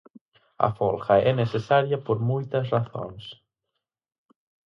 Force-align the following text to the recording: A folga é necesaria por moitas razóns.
A 0.57 0.69
folga 0.79 1.15
é 1.29 1.31
necesaria 1.41 1.97
por 2.05 2.17
moitas 2.29 2.65
razóns. 2.75 3.23